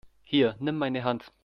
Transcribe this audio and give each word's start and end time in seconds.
Hier, 0.23 0.55
nimm 0.59 0.79
meine 0.79 1.03
Hand! 1.03 1.31